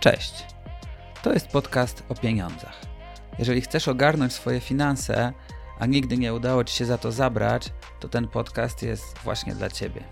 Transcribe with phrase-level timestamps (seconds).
[0.00, 0.46] Cześć.
[1.22, 2.80] To jest podcast o pieniądzach.
[3.38, 5.32] Jeżeli chcesz ogarnąć swoje finanse,
[5.78, 9.70] a nigdy nie udało Ci się za to zabrać, to ten podcast jest właśnie dla
[9.70, 10.04] Ciebie.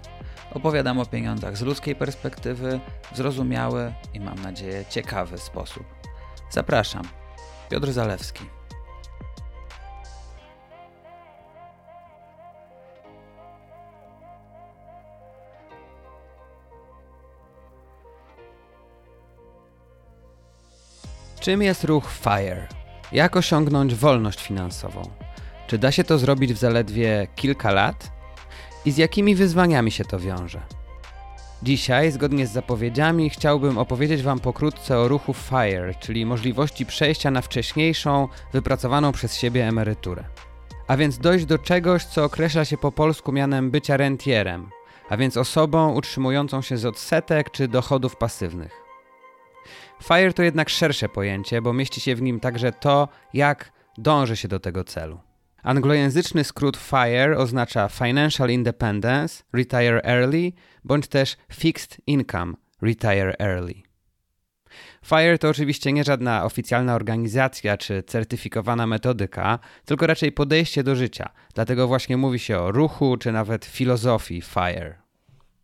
[0.55, 2.81] Opowiadam o pieniądzach z ludzkiej perspektywy,
[3.13, 5.85] w zrozumiały i mam nadzieję ciekawy sposób.
[6.51, 7.09] Zapraszam.
[7.71, 8.58] Piotr Zalewski.
[21.49, 22.69] Czym jest ruch FIRE?
[23.13, 25.03] Jak osiągnąć wolność finansową?
[25.67, 28.13] Czy da się to zrobić w zaledwie kilka lat?
[28.85, 30.61] I z jakimi wyzwaniami się to wiąże?
[31.63, 37.41] Dzisiaj, zgodnie z zapowiedziami, chciałbym opowiedzieć Wam pokrótce o ruchu FIRE, czyli możliwości przejścia na
[37.41, 40.25] wcześniejszą, wypracowaną przez siebie emeryturę.
[40.87, 44.71] A więc dojść do czegoś, co określa się po polsku mianem bycia rentierem,
[45.09, 48.88] a więc osobą utrzymującą się z odsetek czy dochodów pasywnych.
[50.03, 54.49] FIRE to jednak szersze pojęcie, bo mieści się w nim także to, jak dąży się
[54.49, 55.21] do tego celu.
[55.63, 60.53] Anglojęzyczny skrót FIRE oznacza Financial Independence, Retire Early,
[60.85, 63.75] bądź też Fixed Income, Retire Early.
[65.05, 71.31] FIRE to oczywiście nie żadna oficjalna organizacja czy certyfikowana metodyka, tylko raczej podejście do życia.
[71.55, 75.08] Dlatego właśnie mówi się o ruchu czy nawet filozofii FIRE.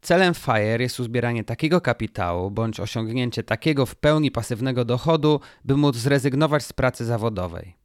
[0.04, 5.96] Celem FIRE jest uzbieranie takiego kapitału bądź osiągnięcie takiego w pełni pasywnego dochodu, by móc
[5.96, 7.76] zrezygnować z pracy zawodowej.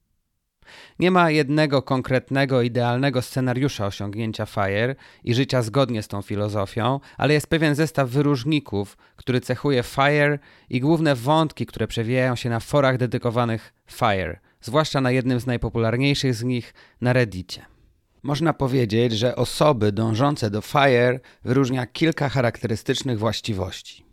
[0.99, 7.33] Nie ma jednego konkretnego, idealnego scenariusza osiągnięcia FIRE i życia zgodnie z tą filozofią, ale
[7.33, 10.39] jest pewien zestaw wyróżników, który cechuje FIRE
[10.69, 16.35] i główne wątki, które przewijają się na forach dedykowanych FIRE, zwłaszcza na jednym z najpopularniejszych
[16.35, 17.78] z nich na Reddicie.
[18.23, 24.09] Można powiedzieć, że osoby dążące do FIRE wyróżnia kilka charakterystycznych właściwości.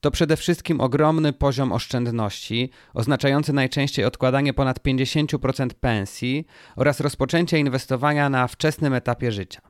[0.00, 8.30] To przede wszystkim ogromny poziom oszczędności, oznaczający najczęściej odkładanie ponad 50% pensji oraz rozpoczęcie inwestowania
[8.30, 9.60] na wczesnym etapie życia.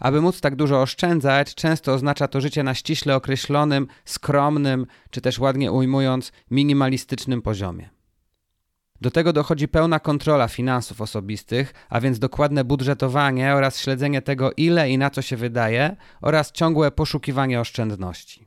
[0.00, 5.38] Aby móc tak dużo oszczędzać, często oznacza to życie na ściśle określonym, skromnym, czy też
[5.38, 7.90] ładnie ujmując, minimalistycznym poziomie.
[9.02, 14.90] Do tego dochodzi pełna kontrola finansów osobistych, a więc dokładne budżetowanie oraz śledzenie tego, ile
[14.90, 18.46] i na co się wydaje, oraz ciągłe poszukiwanie oszczędności.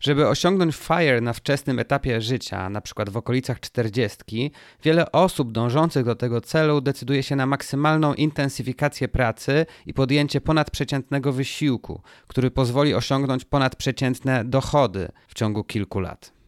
[0.00, 4.52] Żeby osiągnąć FIRE na wczesnym etapie życia, na przykład w okolicach 40,
[4.82, 11.32] wiele osób dążących do tego celu decyduje się na maksymalną intensyfikację pracy i podjęcie ponadprzeciętnego
[11.32, 16.41] wysiłku, który pozwoli osiągnąć ponadprzeciętne dochody w ciągu kilku lat.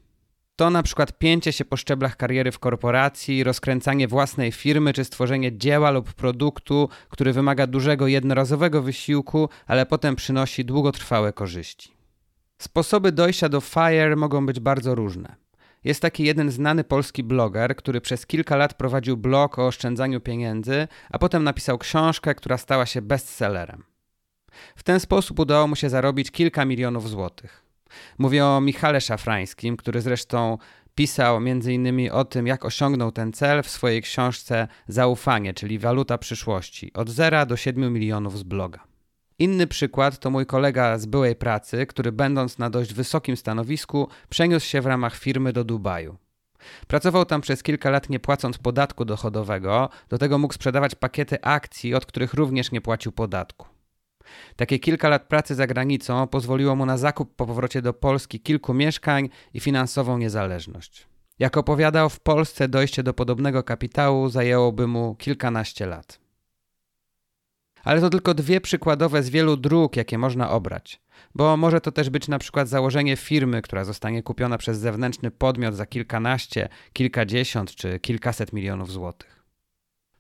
[0.57, 5.59] To na przykład pięcie się po szczeblach kariery w korporacji, rozkręcanie własnej firmy czy stworzenie
[5.59, 11.93] dzieła lub produktu, który wymaga dużego jednorazowego wysiłku, ale potem przynosi długotrwałe korzyści.
[12.59, 15.37] Sposoby dojścia do FIRE mogą być bardzo różne.
[15.85, 20.89] Jest taki jeden znany polski bloger, który przez kilka lat prowadził blog o oszczędzaniu pieniędzy,
[21.11, 23.85] a potem napisał książkę, która stała się bestsellerem.
[24.77, 27.64] W ten sposób udało mu się zarobić kilka milionów złotych.
[28.19, 30.59] Mówię o Michale Szafrańskim, który zresztą
[30.95, 32.11] pisał m.in.
[32.13, 37.47] o tym, jak osiągnął ten cel w swojej książce Zaufanie, czyli waluta przyszłości, od 0
[37.47, 38.81] do 7 milionów z bloga.
[39.39, 44.67] Inny przykład to mój kolega z byłej pracy, który będąc na dość wysokim stanowisku, przeniósł
[44.67, 46.17] się w ramach firmy do Dubaju.
[46.87, 51.95] Pracował tam przez kilka lat nie płacąc podatku dochodowego, do tego mógł sprzedawać pakiety akcji,
[51.95, 53.74] od których również nie płacił podatku.
[54.57, 58.75] Takie kilka lat pracy za granicą pozwoliło mu na zakup po powrocie do Polski kilku
[58.75, 61.07] mieszkań i finansową niezależność.
[61.39, 66.25] Jak opowiadał, w Polsce dojście do podobnego kapitału zajęłoby mu kilkanaście lat.
[67.85, 71.01] Ale to tylko dwie przykładowe z wielu dróg, jakie można obrać.
[71.35, 75.75] Bo może to też być na przykład założenie firmy, która zostanie kupiona przez zewnętrzny podmiot
[75.75, 79.44] za kilkanaście, kilkadziesiąt czy kilkaset milionów złotych.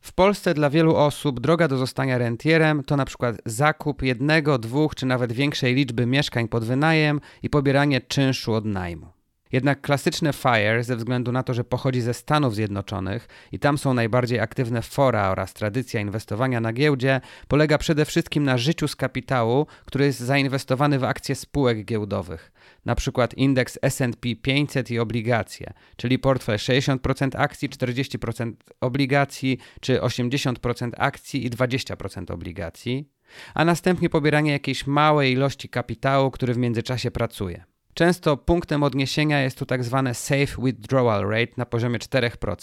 [0.04, 4.94] W Polsce dla wielu osób droga do zostania rentierem to na przykład zakup jednego, dwóch
[4.94, 9.13] czy nawet większej liczby mieszkań pod wynajem i pobieranie czynszu od najmu.
[9.54, 13.94] Jednak klasyczne FIRE, ze względu na to, że pochodzi ze Stanów Zjednoczonych i tam są
[13.94, 19.66] najbardziej aktywne fora oraz tradycja inwestowania na giełdzie, polega przede wszystkim na życiu z kapitału,
[19.84, 22.52] który jest zainwestowany w akcje spółek giełdowych,
[22.84, 30.90] na przykład indeks S&P 500 i obligacje, czyli portfel 60% akcji, 40% obligacji, czy 80%
[30.98, 33.08] akcji i 20% obligacji,
[33.54, 37.73] a następnie pobieranie jakiejś małej ilości kapitału, który w międzyczasie pracuje.
[37.94, 42.56] Często punktem odniesienia jest tu tak zwane safe withdrawal rate na poziomie 4%,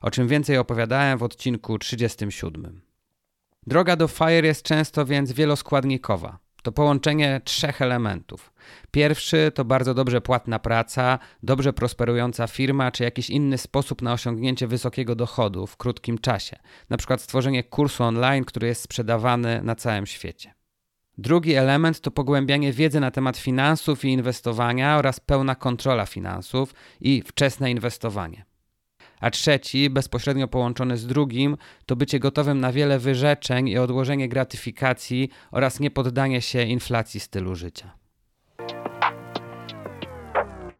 [0.00, 2.80] o czym więcej opowiadałem w odcinku 37.
[3.66, 6.38] Droga do FIRE jest często więc wieloskładnikowa.
[6.62, 8.52] To połączenie trzech elementów.
[8.90, 14.66] Pierwszy to bardzo dobrze płatna praca, dobrze prosperująca firma, czy jakiś inny sposób na osiągnięcie
[14.66, 16.56] wysokiego dochodu w krótkim czasie,
[16.90, 20.54] na przykład stworzenie kursu online, który jest sprzedawany na całym świecie.
[21.18, 27.22] Drugi element to pogłębianie wiedzy na temat finansów i inwestowania oraz pełna kontrola finansów i
[27.26, 28.44] wczesne inwestowanie.
[29.20, 31.56] A trzeci, bezpośrednio połączony z drugim,
[31.86, 37.90] to bycie gotowym na wiele wyrzeczeń i odłożenie gratyfikacji oraz niepoddanie się inflacji stylu życia.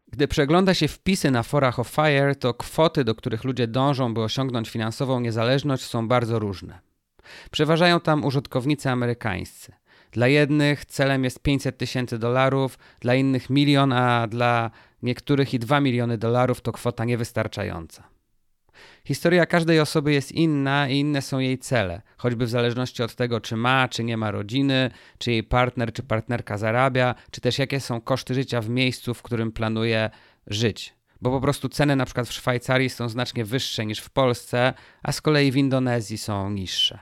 [0.07, 4.21] Gdy przegląda się wpisy na forach of FIRE, to kwoty, do których ludzie dążą, by
[4.21, 6.79] osiągnąć finansową niezależność, są bardzo różne.
[7.51, 9.73] Przeważają tam użytkownicy amerykańscy.
[10.11, 14.71] Dla jednych celem jest 500 tysięcy dolarów, dla innych milion, a dla
[15.01, 18.15] niektórych i 2 miliony dolarów to kwota niewystarczająca.
[19.05, 23.41] Historia każdej osoby jest inna i inne są jej cele, choćby w zależności od tego,
[23.41, 27.79] czy ma, czy nie ma rodziny, czy jej partner czy partnerka zarabia, czy też jakie
[27.79, 30.09] są koszty życia w miejscu, w którym planuje
[30.47, 30.95] żyć.
[31.21, 34.73] Bo po prostu ceny na przykład w Szwajcarii są znacznie wyższe niż w Polsce,
[35.03, 36.99] a z kolei w Indonezji są niższe.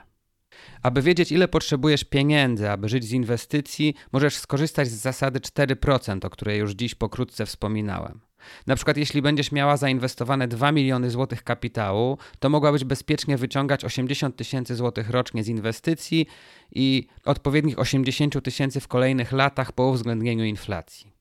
[0.84, 6.30] Aby wiedzieć, ile potrzebujesz pieniędzy, aby żyć z inwestycji, możesz skorzystać z zasady 4%, o
[6.30, 8.20] której już dziś pokrótce wspominałem.
[8.66, 14.36] Na przykład, jeśli będziesz miała zainwestowane 2 miliony złotych kapitału, to mogłabyś bezpiecznie wyciągać 80
[14.36, 16.26] tysięcy złotych rocznie z inwestycji
[16.72, 21.12] i odpowiednich 80 tysięcy w kolejnych latach po uwzględnieniu inflacji.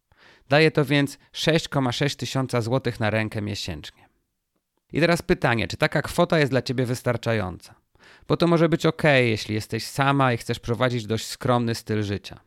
[0.49, 4.09] Daje to więc 6,6 tysiąca złotych na rękę miesięcznie.
[4.93, 7.82] I teraz pytanie, czy taka kwota jest dla ciebie wystarczająca?
[8.27, 12.39] Bo to może być ok, jeśli jesteś sama i chcesz prowadzić dość skromny styl życia.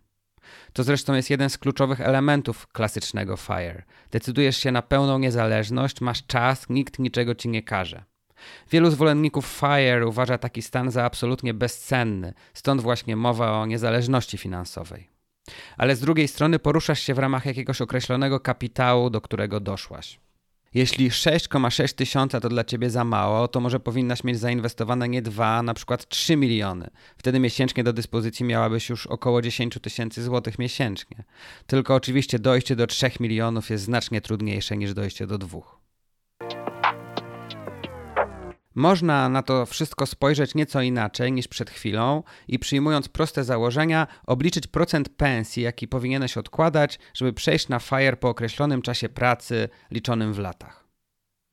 [0.73, 3.82] To zresztą jest jeden z kluczowych elementów klasycznego FIRE.
[4.11, 8.05] Decydujesz się na pełną niezależność, masz czas, nikt niczego ci nie każe.
[8.70, 15.08] Wielu zwolenników FIRE uważa taki stan za absolutnie bezcenny, stąd właśnie mowa o niezależności finansowej.
[15.76, 20.20] Ale z drugiej strony poruszasz się w ramach jakiegoś określonego kapitału, do którego doszłaś.
[20.74, 25.62] Jeśli 6,6 tysiąca to dla ciebie za mało, to może powinnaś mieć zainwestowane nie 2,
[25.62, 26.90] na przykład 3 miliony.
[27.18, 31.24] Wtedy miesięcznie do dyspozycji miałabyś już około 10 tysięcy złotych miesięcznie.
[31.66, 35.85] Tylko oczywiście dojście do 3 milionów jest znacznie trudniejsze niż dojście do dwóch.
[38.76, 44.67] Można na to wszystko spojrzeć nieco inaczej niż przed chwilą i przyjmując proste założenia, obliczyć
[44.67, 50.38] procent pensji, jaki powinieneś odkładać, żeby przejść na FIRE po określonym czasie pracy liczonym w
[50.38, 50.88] latach.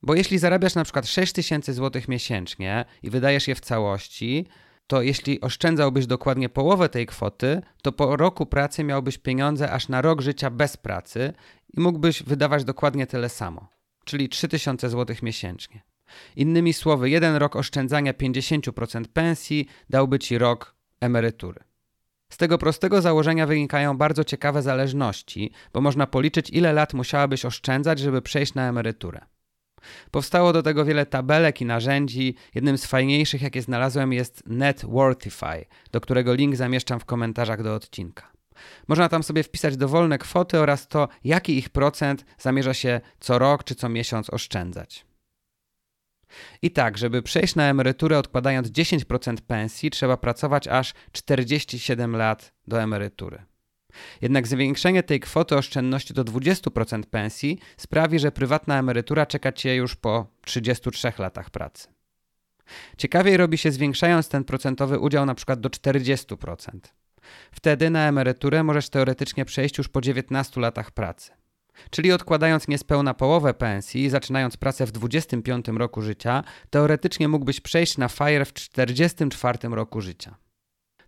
[0.02, 4.46] Bo jeśli zarabiasz na przykład 6 tysięcy złotych miesięcznie i wydajesz je w całości,
[4.86, 10.02] to jeśli oszczędzałbyś dokładnie połowę tej kwoty, to po roku pracy miałbyś pieniądze aż na
[10.02, 11.32] rok życia bez pracy
[11.76, 13.68] i mógłbyś wydawać dokładnie tyle samo,
[14.04, 15.93] czyli 3000 złotych miesięcznie.
[16.36, 21.60] Innymi słowy, jeden rok oszczędzania 50% pensji dałby ci rok emerytury.
[22.32, 27.98] Z tego prostego założenia wynikają bardzo ciekawe zależności, bo można policzyć, ile lat musiałabyś oszczędzać,
[27.98, 29.20] żeby przejść na emeryturę.
[30.10, 32.34] Powstało do tego wiele tabelek i narzędzi.
[32.54, 38.32] Jednym z fajniejszych, jakie znalazłem, jest NetWorthify, do którego link zamieszczam w komentarzach do odcinka.
[38.88, 43.64] Można tam sobie wpisać dowolne kwoty oraz to, jaki ich procent zamierza się co rok
[43.64, 45.06] czy co miesiąc oszczędzać.
[46.62, 52.82] I tak, żeby przejść na emeryturę odkładając 10% pensji, trzeba pracować aż 47 lat do
[52.82, 53.42] emerytury.
[54.22, 59.96] Jednak zwiększenie tej kwoty oszczędności do 20% pensji sprawi, że prywatna emerytura czeka cię już
[59.96, 61.88] po 33 latach pracy.
[62.98, 66.56] Ciekawiej robi się zwiększając ten procentowy udział na przykład do 40%.
[67.52, 71.43] Wtedy na emeryturę możesz teoretycznie przejść już po 19 latach pracy.
[71.90, 78.08] Czyli odkładając niespełna połowę pensji zaczynając pracę w 25 roku życia, teoretycznie mógłbyś przejść na
[78.08, 80.36] FIRE w 44 roku życia.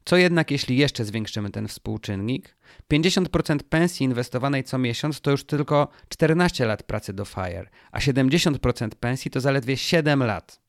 [0.05, 2.57] Co jednak, jeśli jeszcze zwiększymy ten współczynnik?
[2.93, 8.89] 50% pensji inwestowanej co miesiąc to już tylko 14 lat pracy do FIRE, a 70%
[8.89, 10.61] pensji to zaledwie 7 lat.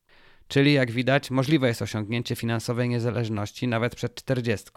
[0.47, 4.71] Czyli jak widać, możliwe jest osiągnięcie finansowej niezależności nawet przed 40.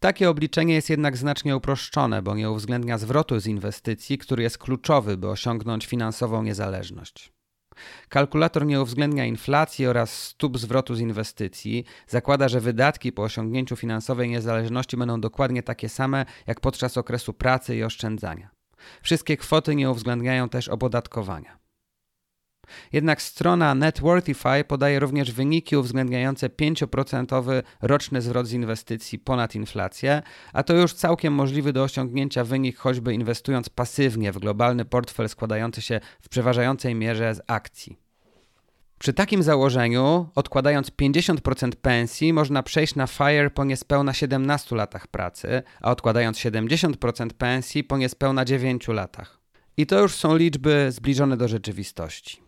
[0.00, 5.16] Takie obliczenie jest jednak znacznie uproszczone, bo nie uwzględnia zwrotu z inwestycji, który jest kluczowy,
[5.16, 7.32] by osiągnąć finansową niezależność.
[8.08, 14.30] Kalkulator nie uwzględnia inflacji oraz stóp zwrotu z inwestycji, zakłada, że wydatki po osiągnięciu finansowej
[14.30, 18.50] niezależności będą dokładnie takie same jak podczas okresu pracy i oszczędzania.
[19.02, 21.65] Wszystkie kwoty nie uwzględniają też opodatkowania.
[22.92, 30.62] Jednak strona Networthify podaje również wyniki uwzględniające 5% roczny zwrot z inwestycji ponad inflację, a
[30.62, 36.00] to już całkiem możliwy do osiągnięcia wynik choćby inwestując pasywnie w globalny portfel składający się
[36.20, 38.06] w przeważającej mierze z akcji.
[38.98, 45.62] Przy takim założeniu, odkładając 50% pensji, można przejść na FIRE po niespełna 17 latach pracy,
[45.80, 49.40] a odkładając 70% pensji po niespełna 9 latach.
[49.76, 52.45] I to już są liczby zbliżone do rzeczywistości.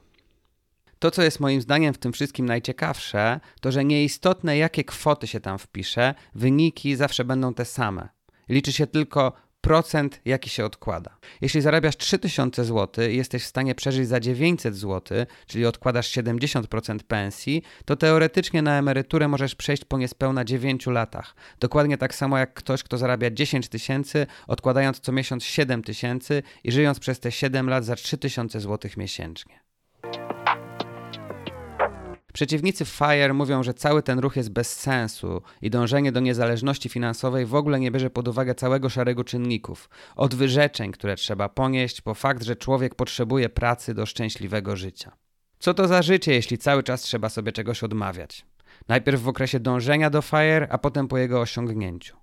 [0.99, 5.41] To, co jest moim zdaniem w tym wszystkim najciekawsze, to że nieistotne jakie kwoty się
[5.41, 8.09] tam wpisze, wyniki zawsze będą te same.
[8.49, 11.19] Liczy się tylko procent, jaki się odkłada.
[11.41, 16.99] Jeśli zarabiasz 3000 zł i jesteś w stanie przeżyć za 900 zł, czyli odkładasz 70%
[16.99, 21.35] pensji, to teoretycznie na emeryturę możesz przejść po niespełna 9 latach.
[21.61, 26.73] Dokładnie tak samo jak ktoś, kto zarabia 10 tysięcy, odkładając co miesiąc 7 tysięcy i
[26.73, 29.68] żyjąc przez te 7 lat za 3000 zł miesięcznie.
[32.39, 37.47] Przeciwnicy FIRE mówią, że cały ten ruch jest bez sensu i dążenie do niezależności finansowej
[37.47, 39.91] w ogóle nie bierze pod uwagę całego szeregu czynników.
[40.17, 45.13] Od wyrzeczeń, które trzeba ponieść, po fakt, że człowiek potrzebuje pracy do szczęśliwego życia.
[45.59, 48.47] Co to za życie, jeśli cały czas trzeba sobie czegoś odmawiać?
[48.89, 52.17] Najpierw w okresie dążenia do FIRE, a potem po jego osiągnięciu.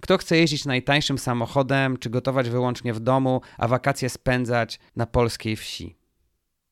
[0.00, 5.56] Kto chce jeździć najtańszym samochodem, czy gotować wyłącznie w domu, a wakacje spędzać na polskiej
[5.56, 5.96] wsi?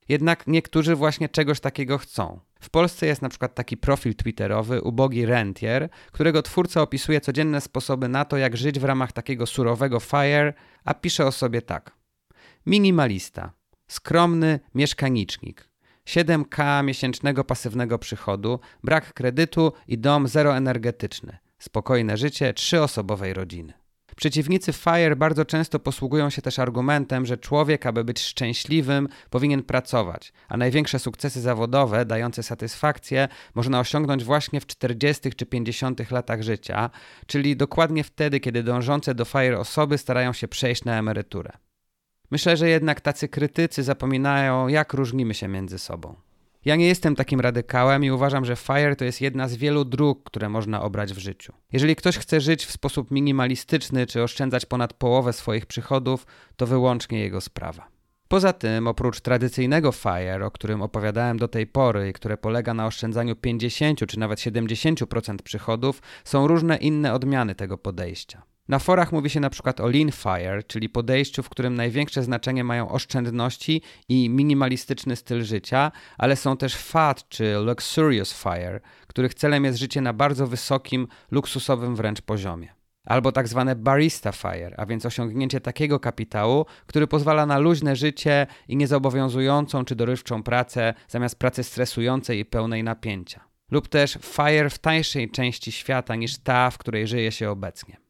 [0.09, 2.48] Jednak niektórzy właśnie czegoś takiego chcą.
[2.61, 8.09] W Polsce jest na przykład taki profil twitterowy Ubogi Rentier, którego twórca opisuje codzienne sposoby
[8.09, 10.53] na to, jak żyć w ramach takiego surowego FIRE,
[10.85, 11.97] a pisze o sobie tak.
[12.67, 13.53] Minimalista,
[13.89, 15.69] skromny mieszkanicznik,
[16.07, 23.78] 7K miesięcznego pasywnego przychodu, brak kredytu i dom zeroenergetyczny, spokojne życie trzyosobowej rodziny.
[24.19, 30.33] Przeciwnicy FIRE bardzo często posługują się też argumentem, że człowiek, aby być szczęśliwym, powinien pracować,
[30.49, 36.91] a największe sukcesy zawodowe dające satysfakcję można osiągnąć właśnie w 40 czy 50 latach życia,
[37.27, 41.51] czyli dokładnie wtedy, kiedy dążące do FIRE osoby starają się przejść na emeryturę.
[42.31, 46.28] Myślę, że jednak tacy krytycy zapominają, jak różnimy się między sobą.
[46.69, 50.25] Ja nie jestem takim radykałem i uważam, że FIRE to jest jedna z wielu dróg,
[50.25, 51.53] które można obrać w życiu.
[51.73, 57.21] Jeżeli ktoś chce żyć w sposób minimalistyczny czy oszczędzać ponad połowę swoich przychodów, to wyłącznie
[57.21, 57.89] jego sprawa.
[58.29, 62.87] Poza tym, oprócz tradycyjnego FIRE, o którym opowiadałem do tej pory i które polega na
[62.87, 68.43] oszczędzaniu 50 czy nawet 70% przychodów, są różne inne odmiany tego podejścia.
[68.69, 72.65] Na forach mówi się na przykład o lean fire, czyli podejściu, w którym największe znaczenie
[72.65, 79.65] mają oszczędności i minimalistyczny styl życia, ale są też fat czy luxurious fire, których celem
[79.65, 82.75] jest życie na bardzo wysokim, luksusowym wręcz poziomie.
[83.05, 88.47] Albo tak zwane barista fire, a więc osiągnięcie takiego kapitału, który pozwala na luźne życie
[88.69, 93.45] i niezobowiązującą czy dorywczą pracę zamiast pracy stresującej i pełnej napięcia.
[93.71, 98.08] Lub też fire w tańszej części świata niż ta, w której żyje się obecnie.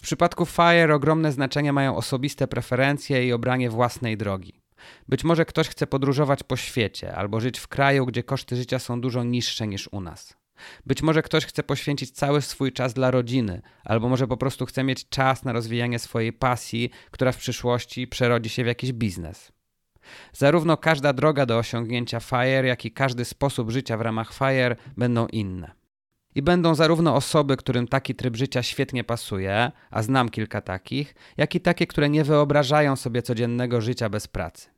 [0.00, 4.62] W przypadku FIRE ogromne znaczenie mają osobiste preferencje i obranie własnej drogi.
[5.08, 9.00] Być może ktoś chce podróżować po świecie albo żyć w kraju, gdzie koszty życia są
[9.00, 10.36] dużo niższe niż u nas.
[10.86, 14.84] Być może ktoś chce poświęcić cały swój czas dla rodziny, albo może po prostu chce
[14.84, 19.52] mieć czas na rozwijanie swojej pasji, która w przyszłości przerodzi się w jakiś biznes.
[20.32, 25.26] Zarówno każda droga do osiągnięcia FIRE, jak i każdy sposób życia w ramach FIRE będą
[25.26, 25.79] inne.
[26.34, 31.54] I będą zarówno osoby, którym taki tryb życia świetnie pasuje, a znam kilka takich, jak
[31.54, 34.68] i takie, które nie wyobrażają sobie codziennego życia bez pracy.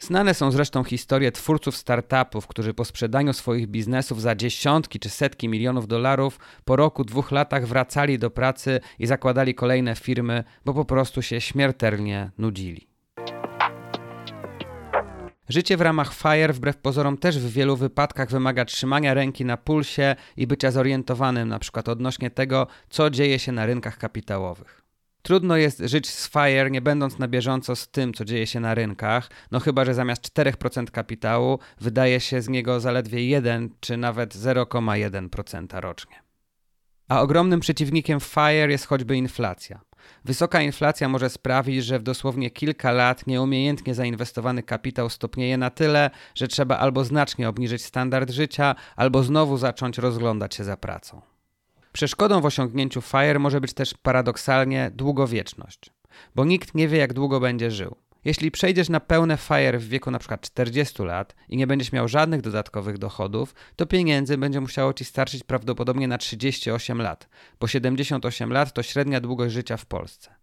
[0.00, 5.48] Znane są zresztą historie twórców startupów, którzy po sprzedaniu swoich biznesów za dziesiątki czy setki
[5.48, 10.84] milionów dolarów po roku, dwóch latach wracali do pracy i zakładali kolejne firmy, bo po
[10.84, 12.87] prostu się śmiertelnie nudzili.
[15.48, 20.16] Życie w ramach FIRE wbrew pozorom też w wielu wypadkach wymaga trzymania ręki na pulsie
[20.36, 24.82] i bycia zorientowanym na przykład odnośnie tego, co dzieje się na rynkach kapitałowych.
[25.22, 28.74] Trudno jest żyć z FIRE nie będąc na bieżąco z tym, co dzieje się na
[28.74, 34.34] rynkach, no chyba, że zamiast 4% kapitału wydaje się z niego zaledwie 1 czy nawet
[34.34, 36.22] 0,1% rocznie.
[37.08, 39.80] A ogromnym przeciwnikiem FIRE jest choćby inflacja.
[40.24, 46.10] Wysoka inflacja może sprawić, że w dosłownie kilka lat nieumiejętnie zainwestowany kapitał stopnieje na tyle,
[46.34, 51.20] że trzeba albo znacznie obniżyć standard życia, albo znowu zacząć rozglądać się za pracą.
[51.92, 55.90] Przeszkodą w osiągnięciu FIRE może być też paradoksalnie długowieczność,
[56.34, 57.96] bo nikt nie wie, jak długo będzie żył.
[58.28, 60.38] Jeśli przejdziesz na pełne FIRE w wieku np.
[60.40, 65.44] 40 lat i nie będziesz miał żadnych dodatkowych dochodów, to pieniędzy będzie musiało ci starczyć
[65.44, 67.28] prawdopodobnie na 38 lat,
[67.60, 70.34] bo 78 lat to średnia długość życia w Polsce.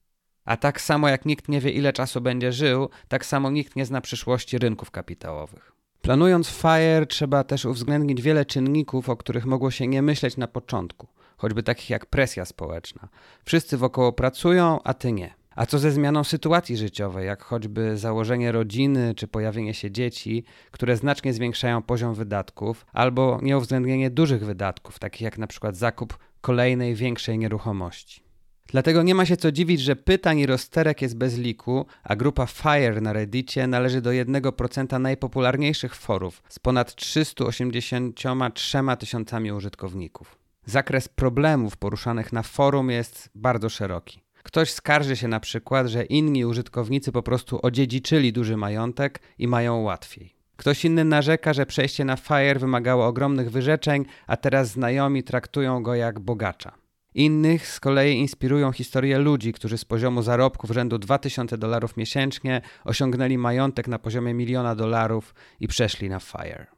[0.46, 3.86] A tak samo jak nikt nie wie ile czasu będzie żył, tak samo nikt nie
[3.86, 5.72] zna przyszłości rynków kapitałowych.
[6.02, 11.08] Planując FIRE trzeba też uwzględnić wiele czynników, o których mogło się nie myśleć na początku,
[11.38, 13.08] choćby takich jak presja społeczna.
[13.46, 18.52] Wszyscy wokoło pracują, a ty nie A co ze zmianą sytuacji życiowej, jak choćby założenie
[18.52, 25.22] rodziny czy pojawienie się dzieci, które znacznie zwiększają poziom wydatków, albo nieuwzględnienie dużych wydatków, takich
[25.22, 28.26] jak na przykład zakup kolejnej większej nieruchomości.
[28.68, 32.46] Dlatego nie ma się co dziwić, że pytań i rozterek jest bez liku, a grupa
[32.46, 40.38] Fire na Reddicie należy do 1% najpopularniejszych forów z ponad 383 tysiącami użytkowników.
[40.66, 44.25] Zakres problemów poruszanych na forum jest bardzo szeroki.
[44.46, 49.82] Ktoś skarży się na przykład, że inni użytkownicy po prostu odziedziczyli duży majątek i mają
[49.82, 50.36] łatwiej.
[50.56, 55.96] Ktoś inny narzeka, że przejście na Fire wymagało ogromnych wyrzeczeń, a teraz znajomi traktują go
[55.96, 56.72] jak bogacza.
[57.14, 63.38] Innych z kolei inspirują historie ludzi, którzy z poziomu zarobków rzędu 2000 dolarów miesięcznie osiągnęli
[63.38, 66.75] majątek na poziomie miliona dolarów i przeszli na Fire.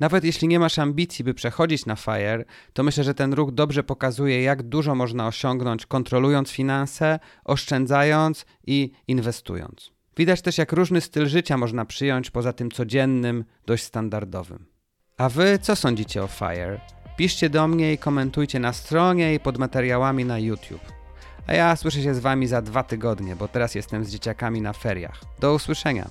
[0.00, 3.82] Nawet jeśli nie masz ambicji, by przechodzić na FIRE, to myślę, że ten ruch dobrze
[3.82, 9.90] pokazuje, jak dużo można osiągnąć kontrolując finanse, oszczędzając i inwestując.
[10.16, 14.66] Widać też, jak różny styl życia można przyjąć poza tym codziennym, dość standardowym.
[15.16, 16.80] A wy co sądzicie o FIRE?
[17.16, 20.92] Piszcie do mnie i komentujcie na stronie i pod materiałami na YouTube.
[21.46, 24.72] A ja słyszę się z wami za dwa tygodnie, bo teraz jestem z dzieciakami na
[24.72, 25.20] feriach.
[25.40, 26.08] Do usłyszenia.